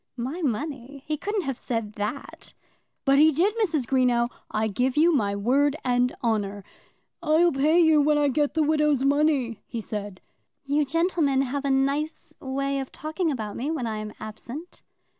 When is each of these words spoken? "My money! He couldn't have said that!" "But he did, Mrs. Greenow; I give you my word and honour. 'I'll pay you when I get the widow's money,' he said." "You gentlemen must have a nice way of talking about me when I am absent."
"My 0.17 0.41
money! 0.41 1.03
He 1.05 1.15
couldn't 1.15 1.43
have 1.43 1.59
said 1.59 1.93
that!" 1.93 2.55
"But 3.05 3.19
he 3.19 3.31
did, 3.31 3.53
Mrs. 3.57 3.85
Greenow; 3.85 4.29
I 4.49 4.67
give 4.67 4.97
you 4.97 5.13
my 5.13 5.35
word 5.35 5.75
and 5.85 6.11
honour. 6.23 6.63
'I'll 7.21 7.51
pay 7.51 7.79
you 7.79 8.01
when 8.01 8.17
I 8.17 8.27
get 8.27 8.55
the 8.55 8.63
widow's 8.63 9.03
money,' 9.05 9.61
he 9.67 9.79
said." 9.79 10.19
"You 10.65 10.85
gentlemen 10.85 11.41
must 11.41 11.51
have 11.51 11.65
a 11.65 11.69
nice 11.69 12.33
way 12.39 12.79
of 12.79 12.91
talking 12.91 13.29
about 13.29 13.55
me 13.55 13.69
when 13.69 13.85
I 13.85 13.97
am 13.97 14.11
absent." 14.19 14.81